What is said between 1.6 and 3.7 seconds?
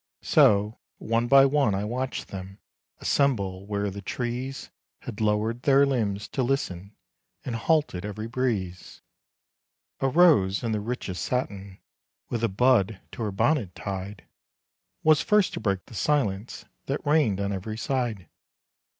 I watched them Assemble